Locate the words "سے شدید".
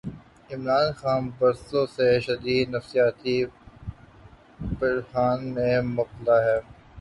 1.95-2.65